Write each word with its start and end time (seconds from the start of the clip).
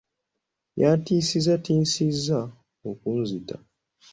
Yantiisatiisizza 0.81 2.39
okunzita. 2.89 3.55